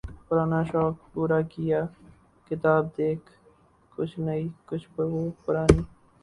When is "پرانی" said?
5.43-5.81